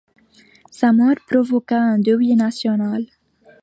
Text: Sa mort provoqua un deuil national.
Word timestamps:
Sa 0.77 0.89
mort 0.93 1.19
provoqua 1.27 1.77
un 1.93 1.99
deuil 2.07 2.33
national. 2.43 3.01